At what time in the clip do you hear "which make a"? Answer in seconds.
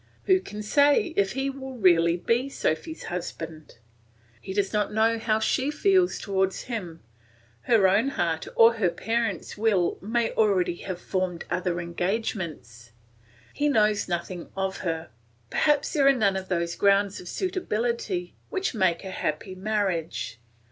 18.49-19.11